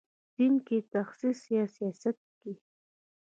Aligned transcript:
دین 0.35 0.53
کې 0.67 0.77
تخصص 0.93 1.39
یا 1.55 1.63
سیاست 1.75 2.17
کې. 2.39 2.51